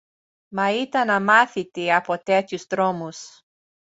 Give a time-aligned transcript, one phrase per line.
[0.47, 3.41] Μα ήταν αμάθητη από τέτοιους δρόμους.